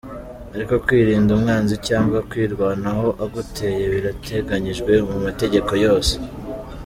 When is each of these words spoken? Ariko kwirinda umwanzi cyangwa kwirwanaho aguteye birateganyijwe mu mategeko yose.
Ariko 0.55 0.73
kwirinda 0.85 1.31
umwanzi 1.37 1.75
cyangwa 1.87 2.17
kwirwanaho 2.29 3.07
aguteye 3.23 3.83
birateganyijwe 3.93 4.91
mu 5.09 5.17
mategeko 5.25 5.71
yose. 5.85 6.13